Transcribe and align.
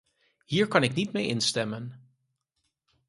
Hier 0.45 0.67
kan 0.67 0.83
ik 0.83 0.93
niet 0.93 1.11
mee 1.11 1.27
instemmen. 1.27 2.11